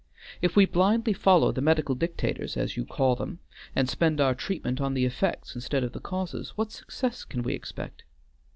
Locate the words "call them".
2.87-3.37